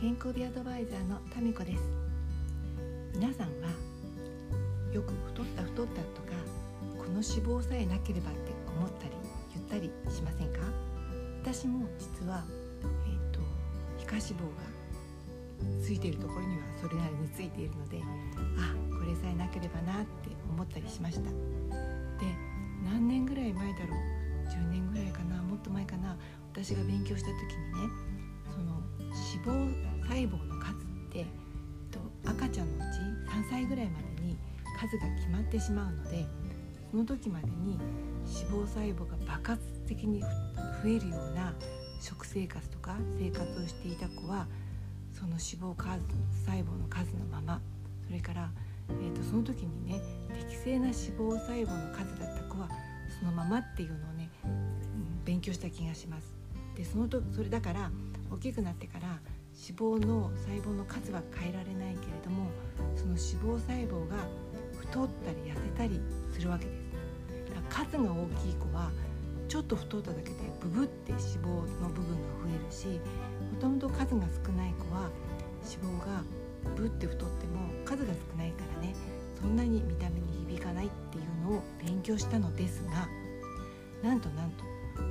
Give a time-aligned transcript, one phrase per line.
[0.00, 1.82] 健康美アドバイザーのタミコです。
[3.12, 3.68] 皆さんは
[4.94, 6.32] よく太った太ったとか
[6.96, 9.12] この脂肪さえなければって思ったり
[9.52, 10.60] 言ったりしませんか？
[11.42, 12.42] 私も実は
[13.04, 13.40] えっ、ー、と
[13.98, 18.00] 皮下脂肪がついているところにはそれなりについているので
[18.56, 21.28] あこれさえなければなって思ったりしました。
[21.28, 21.30] で
[22.82, 25.42] 何年ぐらい前だろう？10年ぐらいかな？
[25.42, 26.16] もっと前かな？
[26.54, 27.92] 私が勉強した時にね
[28.50, 28.80] その
[29.12, 31.24] 脂肪細胞の数って
[32.26, 32.98] 赤ちゃんのうち
[33.32, 34.36] 3歳ぐらいまでに
[34.76, 36.26] 数が決まってしまうので
[36.90, 37.78] その時までに
[38.26, 40.26] 脂肪細胞が爆発的に増
[40.86, 41.54] えるような
[42.02, 44.48] 食生活とか生活をしていた子は
[45.12, 46.00] その脂肪数
[46.44, 47.60] 細胞の数のまま
[48.04, 48.50] それから、
[48.88, 50.00] えーと、その時にね
[50.40, 52.68] 適正な脂肪細胞の数だった子は
[53.20, 56.34] そのままっていうのをね、うん、勉強した気がします。
[56.76, 57.90] でそのとそれだから
[58.30, 59.20] 大きくなってから
[59.52, 62.46] 脂肪の細胞の数は変えられないけれども
[62.96, 64.16] その脂肪細胞が
[64.78, 66.00] 太ったり痩せたり
[66.32, 66.90] するわけです。
[67.54, 68.90] だから数が大きい子は
[69.48, 71.46] ちょっと太っただけでブブって脂肪
[71.82, 72.86] の部分が増えるし
[73.52, 75.10] もともと数が少ない子は
[75.66, 76.22] 脂肪が
[76.76, 78.94] ブって太っても数が少ないからね
[79.40, 83.08] そんなに見た目に響かないっていうのを勉強したのですが
[84.08, 84.62] なんとなんと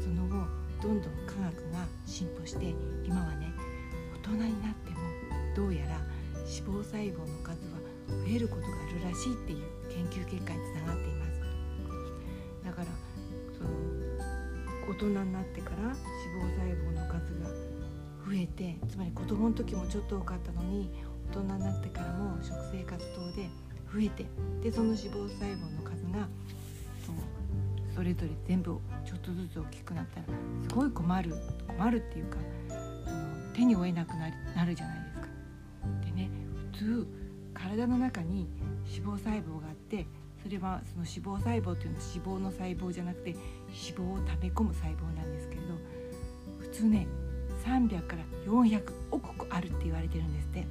[0.00, 0.46] その後
[0.80, 1.49] どんどん科学
[1.80, 3.52] が進歩して今はね
[4.14, 4.98] 大人になっても
[5.56, 5.96] どうやら
[6.44, 11.30] 脂肪細胞の数は増えることがあるらしいっていう研究結果につながっています。
[12.64, 12.86] だから
[13.56, 13.70] その
[14.88, 17.48] 大人になってから脂肪細胞の数が
[18.26, 20.90] 増えてつまり子供の時もちょっと多かったのに
[21.30, 23.48] 大人になってからも食生活等で
[23.92, 24.26] 増えて
[24.62, 26.28] でその脂肪細胞の数が
[27.06, 27.12] そ
[27.94, 30.26] それぞれ全部ちょっとずつ大きくなったら
[30.68, 31.34] すごい困る
[31.66, 32.38] 困るっていうか
[33.54, 35.26] 手に負えなくななるじゃないですか。
[36.04, 36.30] でね
[36.72, 37.06] 普通
[37.54, 38.48] 体の中に
[38.90, 40.06] 脂肪細胞があって
[40.42, 43.40] それはその脂肪細胞っていうのは脂肪の細胞じゃなくて脂
[43.96, 45.74] 肪を溜め込む細胞なんですけれど
[46.58, 47.06] 普通ね
[47.64, 50.66] 300から400億個あるって言われてるんですって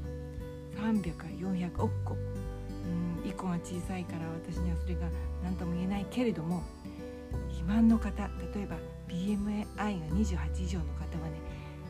[0.81, 5.01] 300から400億個うん1個が小さいから私にはそれが
[5.43, 6.63] 何とも言えないけれども
[7.49, 11.39] 肥満の方例えば BMI が28以上の方はね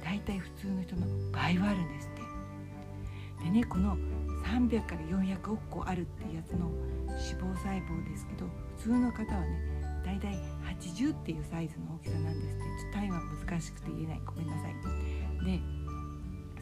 [0.03, 2.19] 大体普通の人の倍はあるんですって。
[3.45, 3.97] でねこの
[4.43, 6.69] 300から400億個あるっていうやつの
[7.07, 8.45] 脂肪細胞ですけど
[8.77, 10.33] 普通の方はね大体
[10.79, 12.63] 80っていうサイズの大きさなんですって。
[12.79, 14.21] ちょっと単位は難しくて言えない。
[14.25, 14.73] ごめんなさい。
[15.45, 15.59] で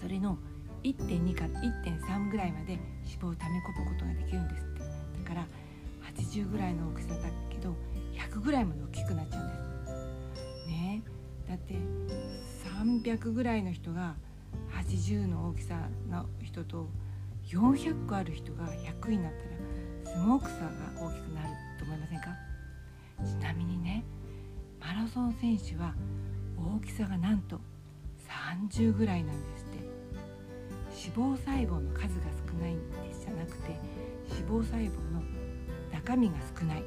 [0.01, 0.37] それの
[0.83, 4.79] 1.2から1.3ぐらいまで脂肪を溜め込むことができるんですって。
[5.23, 5.47] だから
[6.15, 7.75] 80ぐらいの大きさだけど
[8.37, 11.03] 100ぐらいまで大きくなっちゃうんですね。
[11.47, 11.75] だって
[12.63, 14.15] 300ぐらいの人が
[14.71, 16.87] 80の大きさの人と
[17.49, 19.31] 400個ある人が100になっ
[20.05, 21.49] たらすごく差が大きくなる
[21.79, 22.27] と思いませんか？
[23.25, 24.03] ちなみにね
[24.79, 25.95] マラソン選手は
[26.57, 27.59] 大きさがなんと
[28.69, 29.77] 30ぐらいなんですって。
[30.89, 33.79] 脂肪細胞の数が少ないんですじゃなくて
[34.29, 35.21] 脂肪細胞の
[35.93, 36.83] 中身が少ない。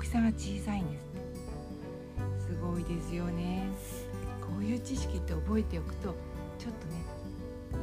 [0.00, 1.04] きさが小さいんです。
[2.46, 3.68] すごいですよね。
[4.40, 6.14] こういう知識って覚えておくと
[6.58, 7.02] ちょっとね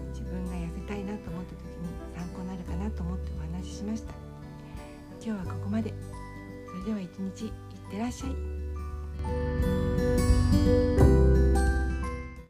[0.10, 4.14] 自分が痩せたいなと思った時に参考になるかなと思ってお話ししました。
[5.24, 5.94] 今日はここまで。
[6.68, 7.54] それでは一日いっ
[7.92, 8.28] てらっしゃ
[10.84, 10.87] い。